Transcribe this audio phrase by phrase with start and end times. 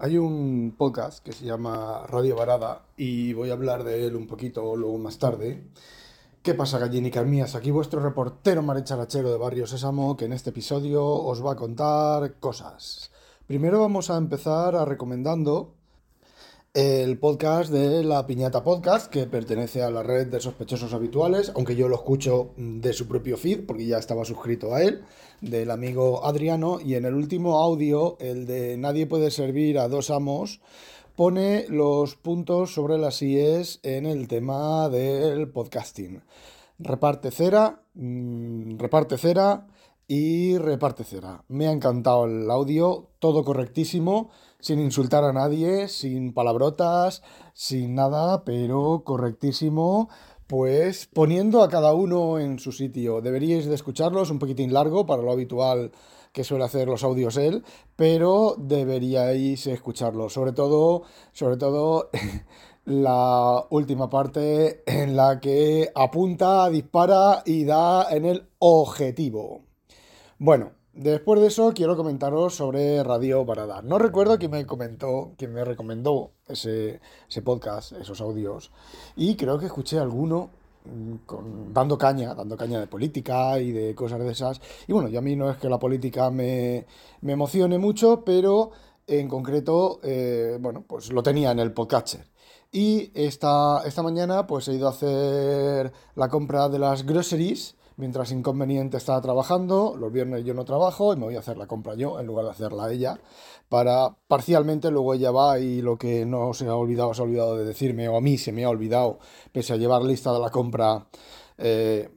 [0.00, 4.26] Hay un podcast que se llama Radio Varada y voy a hablar de él un
[4.26, 5.68] poquito luego más tarde.
[6.42, 7.54] ¿Qué pasa, gallinicas mías?
[7.54, 12.40] Aquí vuestro reportero maricharachero de Barrio Sésamo que en este episodio os va a contar
[12.40, 13.12] cosas.
[13.46, 15.74] Primero vamos a empezar a recomendando
[16.74, 21.76] el podcast de La Piñata Podcast, que pertenece a la red de sospechosos habituales, aunque
[21.76, 25.04] yo lo escucho de su propio feed, porque ya estaba suscrito a él,
[25.40, 30.10] del amigo Adriano, y en el último audio, el de Nadie puede servir a dos
[30.10, 30.60] amos,
[31.14, 36.22] pone los puntos sobre las IES en el tema del podcasting.
[36.80, 39.68] Reparte cera, mmm, reparte cera,
[40.06, 41.44] y reparte cera.
[41.48, 47.22] Me ha encantado el audio, todo correctísimo, sin insultar a nadie, sin palabrotas,
[47.54, 50.08] sin nada, pero correctísimo,
[50.46, 53.20] pues poniendo a cada uno en su sitio.
[53.20, 55.92] Deberíais de escucharlos un poquitín largo para lo habitual
[56.32, 57.64] que suele hacer los audios él,
[57.96, 62.10] pero deberíais escucharlo, sobre todo, sobre todo
[62.84, 69.62] la última parte en la que apunta, dispara y da en el objetivo.
[70.44, 73.80] Bueno, después de eso quiero comentaros sobre Radio Barada.
[73.80, 77.00] No recuerdo quién me comentó, quién me recomendó ese,
[77.42, 78.70] podcast, esos audios,
[79.16, 80.50] y creo que escuché alguno
[80.84, 84.60] mm, dando caña, dando caña de política y de cosas de esas.
[84.86, 86.84] Y bueno, yo a mí no es que la política me,
[87.22, 88.70] emocione mucho, pero
[89.06, 92.26] en concreto, eh, bueno, pues lo tenía en el podcatcher.
[92.70, 98.32] Y esta, esta mañana pues he ido a hacer la compra de las groceries mientras
[98.32, 101.94] Inconveniente está trabajando, los viernes yo no trabajo y me voy a hacer la compra
[101.94, 103.18] yo en lugar de hacerla ella,
[103.68, 107.56] para parcialmente luego ella va y lo que no se ha olvidado, se ha olvidado
[107.56, 109.18] de decirme, o a mí se me ha olvidado,
[109.52, 111.06] pese a llevar lista de la compra,
[111.58, 112.08] eh,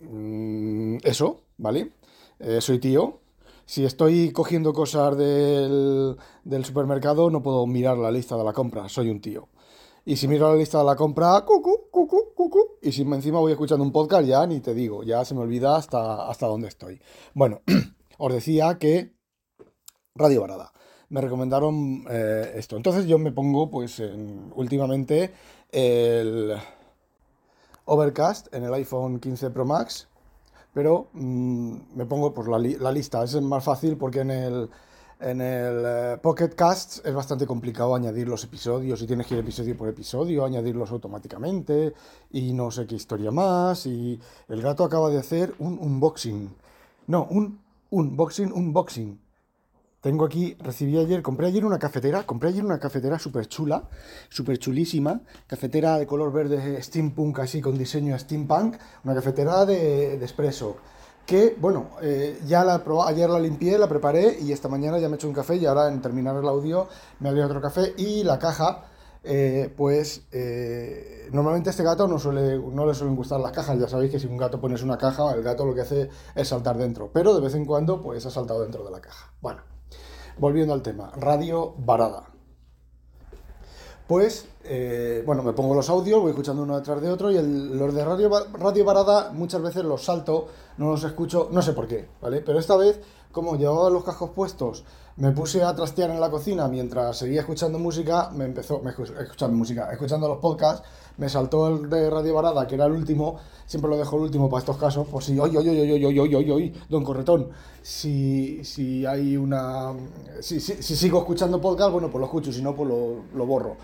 [0.00, 1.92] mm, eso, ¿vale?
[2.38, 3.20] Eh, soy tío.
[3.66, 8.88] Si estoy cogiendo cosas del, del supermercado, no puedo mirar la lista de la compra,
[8.88, 9.48] soy un tío.
[10.06, 12.78] Y si miro la lista de la compra, cucu, cucu, cucu.
[12.82, 15.76] Y si encima voy escuchando un podcast, ya ni te digo, ya se me olvida
[15.76, 17.00] hasta, hasta dónde estoy.
[17.32, 17.62] Bueno,
[18.18, 19.14] os decía que
[20.14, 20.72] Radio Barada.
[21.08, 22.76] Me recomendaron eh, esto.
[22.76, 24.02] Entonces yo me pongo, pues,
[24.54, 25.32] últimamente
[25.72, 26.54] el
[27.86, 30.08] Overcast en el iPhone 15 Pro Max.
[30.74, 33.24] Pero mm, me pongo pues, la, la lista.
[33.24, 34.70] Es más fácil porque en el
[35.20, 39.40] en el eh, Pocket Cast es bastante complicado añadir los episodios y tienes que ir
[39.40, 41.94] episodio por episodio, añadirlos automáticamente
[42.30, 43.86] y no sé qué historia más.
[43.86, 46.54] Y el gato acaba de hacer un unboxing.
[47.06, 47.60] No, un
[47.90, 49.20] unboxing, unboxing.
[50.00, 53.88] Tengo aquí, recibí ayer, compré ayer una cafetera, compré ayer una cafetera súper chula,
[54.28, 60.24] súper chulísima, cafetera de color verde steampunk así con diseño steampunk, una cafetera de, de
[60.24, 60.76] espresso
[61.26, 65.14] que, bueno, eh, ya la ayer la limpié, la preparé y esta mañana ya me
[65.14, 66.88] he hecho un café y ahora en terminar el audio
[67.20, 68.84] me abrí otro café y la caja,
[69.22, 73.78] eh, pues eh, normalmente a este gato no, suele, no le suelen gustar las cajas,
[73.78, 76.48] ya sabéis que si un gato pones una caja, el gato lo que hace es
[76.48, 79.32] saltar dentro, pero de vez en cuando pues ha saltado dentro de la caja.
[79.40, 79.62] Bueno,
[80.38, 82.34] volviendo al tema, radio varada.
[84.06, 84.46] Pues,
[85.26, 88.30] bueno, me pongo los audios, voy escuchando uno detrás de otro y los de radio,
[88.58, 88.84] radio
[89.32, 90.48] muchas veces los salto
[90.78, 92.40] no los escucho, no sé por qué, ¿vale?
[92.40, 92.98] Pero esta vez,
[93.34, 94.84] como llevaba los cascos puestos,
[95.16, 98.80] me puse a trastear en la cocina mientras seguía escuchando música, me empezó,
[99.20, 100.86] escuchando música, escuchando los podcasts,
[101.18, 104.48] me saltó el de Radio Barada, que era el último, siempre lo dejo el último
[104.48, 107.50] para estos casos, por si, oye, oye, oye, oye, oye, oye, oye, don Corretón,
[107.82, 109.92] si, si hay una,
[110.40, 113.46] si, si, si, sigo escuchando podcast, bueno, pues lo escucho, si no, pues lo, lo
[113.46, 113.76] borro.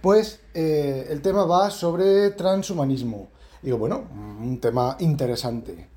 [0.00, 3.28] Pues eh, el tema va sobre transhumanismo.
[3.62, 4.04] Digo, bueno,
[4.40, 5.88] un tema interesante.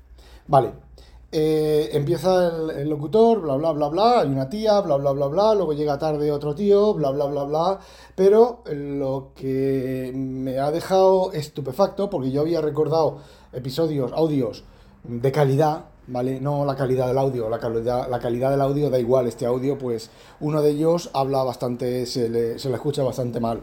[0.48, 0.89] Vale.
[1.32, 5.54] Eh, empieza el, locutor, bla, bla, bla, bla, hay una tía, bla, bla, bla, bla,
[5.54, 7.78] luego llega tarde otro tío, bla, bla, bla, bla,
[8.16, 13.18] pero lo que me ha dejado estupefacto, porque yo había recordado
[13.52, 14.64] episodios, audios
[15.04, 16.40] de calidad, ¿vale?
[16.40, 19.78] No la calidad del audio, la calidad, la calidad del audio da igual, este audio,
[19.78, 20.10] pues
[20.40, 23.62] uno de ellos habla bastante, se le, se le escucha bastante mal.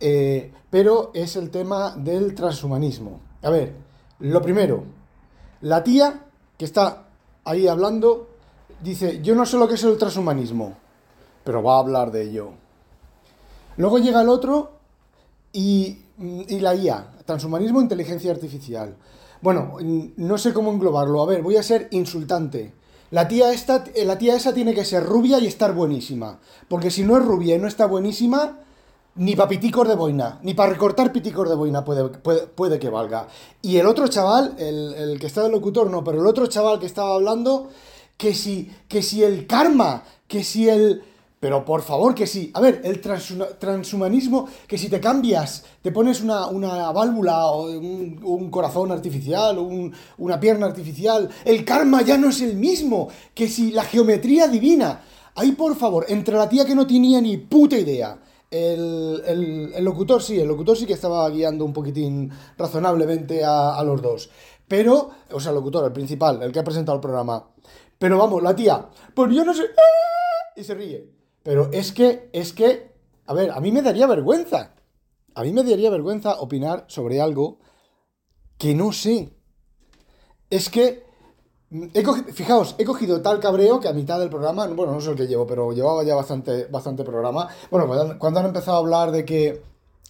[0.00, 3.20] Eh, pero es el tema del transhumanismo.
[3.42, 3.74] A ver,
[4.18, 4.82] lo primero,
[5.60, 6.25] la tía
[6.58, 7.04] que está
[7.44, 8.28] ahí hablando
[8.82, 10.76] dice, yo no sé lo que es el transhumanismo,
[11.44, 12.50] pero va a hablar de ello.
[13.76, 14.72] Luego llega el otro
[15.52, 18.96] y, y la IA, transhumanismo, inteligencia artificial.
[19.42, 21.22] Bueno, no sé cómo englobarlo.
[21.22, 22.72] A ver, voy a ser insultante.
[23.10, 26.40] La tía, esta, la tía esa tiene que ser rubia y estar buenísima.
[26.68, 28.58] Porque si no es rubia y no está buenísima,
[29.16, 33.28] ni para piticos de boina, ni para recortar piticos de boina puede, puede, que valga.
[33.62, 36.86] Y el otro chaval, el, que está de locutor, no, pero el otro chaval que
[36.86, 37.70] estaba hablando,
[38.16, 41.02] que si, que si el karma, que si el...
[41.38, 42.50] Pero por favor que sí.
[42.54, 48.90] A ver, el transhumanismo, que si te cambias, te pones una, válvula o un, corazón
[48.90, 49.68] artificial o
[50.16, 53.08] una pierna artificial, el karma ya no es el mismo.
[53.34, 55.02] Que si la geometría divina.
[55.34, 58.18] Ahí, por favor, entre la tía que no tenía ni puta idea.
[58.50, 63.82] El, el, locutor sí, el locutor sí que estaba guiando un poquitín razonablemente a, a
[63.82, 64.30] los dos.
[64.68, 67.50] Pero, o sea, el locutor, el principal, el que ha presentado el programa.
[67.98, 69.64] Pero vamos, la tía, pues yo no sé.
[70.56, 71.10] Y se ríe.
[71.42, 72.92] Pero es que, es que,
[73.26, 74.74] a ver, a mí me daría vergüenza.
[75.34, 77.58] A mí me daría vergüenza opinar sobre algo
[78.58, 79.30] que no sé.
[80.50, 81.05] Es que,
[82.32, 85.26] fijaos, he cogido tal cabreo que a mitad del programa, bueno, no sé el que
[85.26, 87.48] llevo, pero llevaba ya bastante, bastante programa.
[87.70, 87.86] Bueno,
[88.18, 89.62] cuando, han empezado a hablar de que,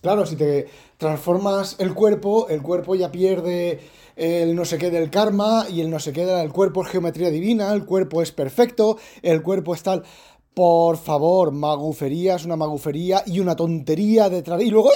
[0.02, 0.68] claro, si te
[0.98, 3.80] transformas el cuerpo, el cuerpo ya pierde
[4.16, 7.30] el no sé qué del karma y el no sé qué del cuerpo es geometría
[7.30, 10.04] divina, el cuerpo es perfecto, el cuerpo es tal.
[10.52, 14.62] Por favor, magufería es una magufería y una tontería detrás.
[14.62, 14.90] Y luego.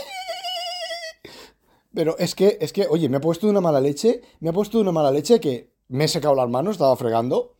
[1.92, 4.22] Pero es que, es que, oye, me ha puesto una mala leche.
[4.40, 7.56] Me ha puesto una mala leche que me he secado las manos, estaba fregando.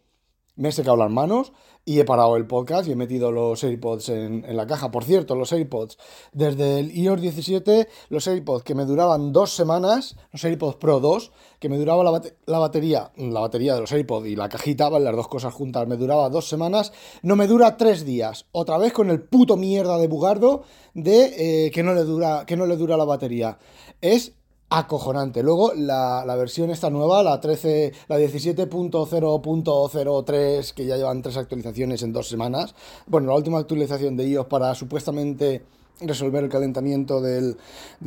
[0.55, 1.53] Me he secado las manos
[1.85, 4.91] y he parado el podcast y he metido los AirPods en, la caja.
[4.91, 5.97] Por cierto, los AirPods,
[6.33, 11.33] desde el iOS 17, los AirPods que me duraban dos semanas, los AirPods Pro 2,
[11.59, 15.07] que me duraba la, batería, la batería de los AirPods y la cajita, ¿vale?
[15.07, 16.93] las dos cosas juntas, me duraba dos semanas,
[17.23, 18.47] no me dura tres días.
[18.53, 20.63] Otra vez con el puto mierda de Bugardo
[20.95, 23.59] de eh, que, no le dura, que no le dura la batería.
[24.01, 24.35] Es
[24.71, 25.43] acojonante.
[25.43, 32.13] Luego la, versión esta nueva, la 13, la 17.0.03, que ya llevan tres actualizaciones en
[32.13, 32.75] dos semanas.
[33.07, 35.63] Bueno, la última actualización de iOS para supuestamente
[36.01, 37.59] resolver el calentamiento del,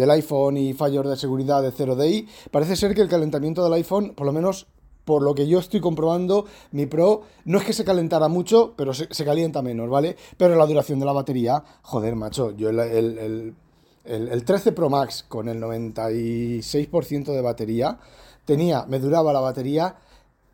[0.10, 2.28] iPhone y fallos de seguridad de 0DI.
[2.50, 4.66] Parece ser que el calentamiento del iPhone, por lo menos
[5.06, 8.94] por lo que yo estoy comprobando, mi Pro no es que se calentara mucho, pero
[8.94, 10.16] se, calienta menos, ¿vale?
[10.38, 13.54] Pero la duración de la batería, joder, macho, yo el,
[14.04, 18.00] 13 Pro Max con el 96% de batería,
[18.46, 19.96] tenía, me duraba la batería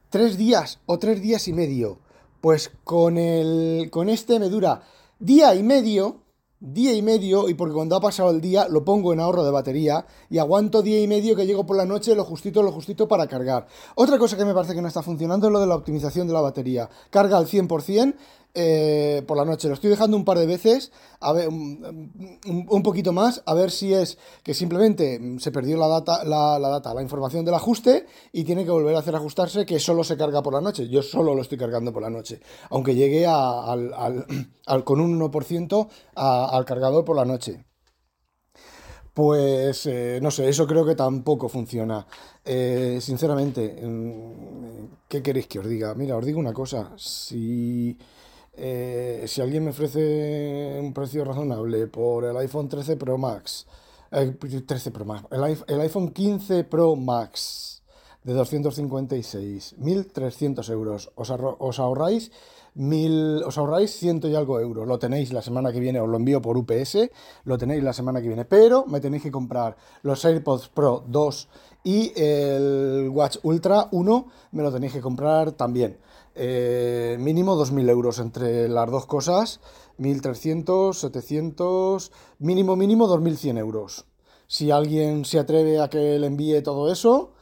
[0.10, 2.00] tres días o tres días y medio.
[2.42, 4.82] Pues con, el, con este me dura
[5.20, 6.22] día y medio,
[6.60, 9.52] día y medio, y porque cuando ha pasado el día lo pongo en ahorro de
[9.52, 13.08] batería y aguanto día y medio que llego por la noche lo justito, lo justito
[13.08, 13.68] para cargar.
[13.96, 16.34] Otra cosa que me parece que no está funcionando es lo de la optimización de
[16.34, 16.90] la batería.
[17.10, 18.16] Carga al 100%,
[18.56, 19.68] eh, por la noche.
[19.68, 23.94] Lo estoy dejando un par de veces, a ver, un, poquito más, a ver si
[23.94, 28.66] es que simplemente se perdió la data, la, data, la información del ajuste y tiene
[28.66, 30.90] que volver a hacer ajustarse que solo se carga por la noche.
[30.90, 32.40] Yo solo lo estoy cargando por la noche,
[32.72, 37.66] aunque llegue al, con un 1% al cargador por la noche.
[39.14, 42.08] Pues eh, no sé, eso creo que tampoco funciona.
[42.44, 43.80] Eh, sinceramente,
[45.08, 45.94] ¿qué queréis que os diga?
[45.94, 46.94] Mira, os digo una cosa.
[46.96, 47.98] Si
[48.60, 53.66] eh, si alguien me ofrece un precio razonable por el iPhone 13 Pro Max,
[54.10, 57.82] 13 Pro Max, el, iPhone 15 Pro Max
[58.24, 62.32] de 256, 1.300 euros, os, os ahorráis
[62.76, 64.88] mil, os ahorráis ciento y algo euros.
[64.88, 67.10] Lo tenéis la semana que viene, os lo envío por UPS,
[67.44, 71.50] lo tenéis la semana que viene, pero me tenéis que comprar los AirPods Pro 2
[71.84, 75.98] y el Watch Ultra 1, me lo tenéis que comprar también.
[76.42, 79.60] Eh, mínimo 2.000 euros entre las dos cosas,
[80.00, 84.06] 1.300, 700, mínimo mínimo 2.100 euros.
[84.48, 87.34] Si alguien se atreve a que le envíe todo eso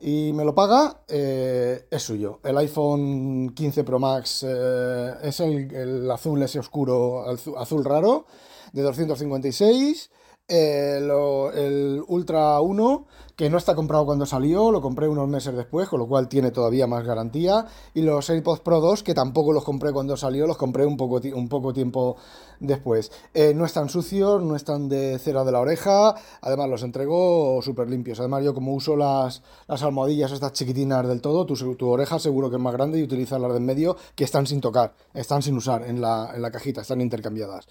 [0.00, 2.40] y me lo paga, eh, es suyo.
[2.44, 7.26] El iPhone 15 Pro Max eh, es el, azul ese oscuro,
[7.58, 8.24] azul raro,
[8.72, 10.10] de 256.
[10.48, 16.00] el Ultra 1 que no está comprado cuando salió, lo compré unos meses después, con
[16.00, 17.66] lo cual tiene todavía más garantía.
[17.92, 21.20] Y los AirPods Pro 2, que tampoco los compré cuando salió, los compré un poco,
[21.34, 22.16] un poco tiempo
[22.60, 23.12] después.
[23.34, 27.90] Eh, no están sucios, no están de cera de la oreja, además los entrego súper
[27.90, 28.20] limpios.
[28.20, 32.48] Además yo como uso las, las almohadillas estas chiquitinas del todo, tu, tu oreja seguro
[32.48, 35.42] que es más grande y utilizas las de en medio que están sin tocar, están
[35.42, 37.66] sin usar en la, en la cajita, están intercambiadas.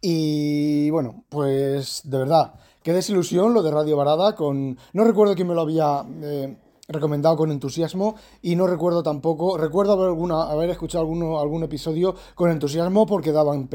[0.00, 4.76] Y bueno, pues de verdad Qué desilusión lo de Radio Varada con...
[4.92, 6.54] No recuerdo quién me lo había eh,
[6.86, 9.56] recomendado con entusiasmo y no recuerdo tampoco...
[9.56, 13.70] Recuerdo haber, alguna, haber escuchado alguno, algún episodio con entusiasmo porque daban,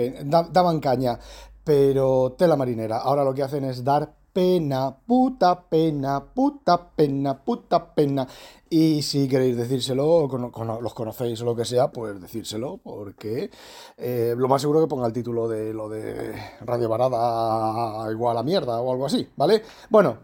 [0.51, 1.17] daban caña.
[1.63, 2.99] Pero tela marinera.
[2.99, 8.27] Ahora lo que hacen es dar pena, puta pena, puta pena, puta pena.
[8.69, 10.37] Y si queréis decírselo, o
[10.81, 13.49] los conocéis o lo que sea, pues decírselo, porque
[13.97, 18.43] eh, lo más seguro que ponga el título de lo de Radio Varada igual a
[18.43, 19.63] mierda o algo así, ¿vale?
[19.89, 20.17] Bueno,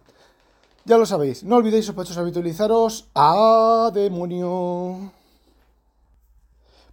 [0.86, 5.12] ya lo sabéis, no olvidéis sospechosos habitualizaros a demonio.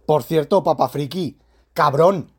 [0.05, 1.37] Por cierto, Papa Friki,
[1.73, 2.31] cabrón,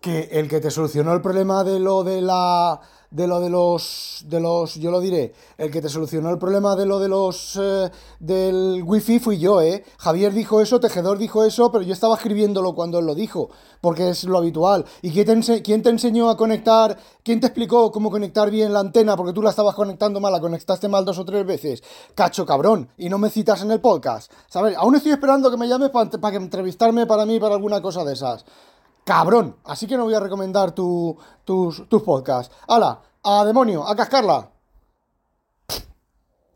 [0.00, 4.24] que el que te solucionó el problema de lo de la de lo de los
[4.26, 7.58] de los yo lo diré el que te solucionó el problema de lo de los
[7.60, 7.90] eh,
[8.20, 9.82] del wifi fui yo eh.
[9.96, 13.48] Javier dijo eso Tejedor dijo eso pero yo estaba escribiéndolo cuando él lo dijo
[13.80, 14.84] porque es lo habitual.
[15.02, 18.80] Y quién te, quién te enseñó a conectar quién te explicó cómo conectar bien la
[18.80, 21.82] antena porque tú la estabas conectando mal la conectaste mal dos o tres veces.
[22.14, 24.30] Cacho cabrón y no me citas en el podcast.
[24.48, 28.04] Sabes aún estoy esperando que me llames para que entrevistarme para mí para alguna cosa
[28.04, 28.44] de esas
[29.08, 29.56] cabrón.
[29.64, 32.54] Así que no voy a recomendar tus, tus podcasts.
[32.68, 33.00] ¡Hala!
[33.24, 33.88] ¡A demonio!
[33.88, 34.50] ¡A cascarla!